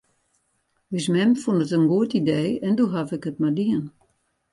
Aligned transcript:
Us 0.95 1.05
mem 1.13 1.31
fûn 1.41 1.61
it 1.65 1.73
in 1.77 1.85
goed 1.91 2.11
idee 2.19 2.51
en 2.67 2.77
doe 2.77 2.91
haw 2.93 3.07
ik 3.15 3.27
it 3.29 3.37
mar 3.41 3.53
dien. 3.59 3.83